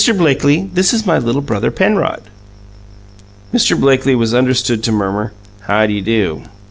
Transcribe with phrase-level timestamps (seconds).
[0.17, 2.23] Blakely, this is my little brother Penrod."
[3.53, 3.79] Mr.
[3.79, 5.31] Blakely was understood to murmur,
[5.67, 6.41] "How d'ye do?"